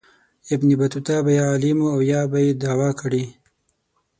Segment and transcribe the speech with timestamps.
[0.53, 3.23] ابن بطوطه به یا عالم و او یا به یې دعوه کړې.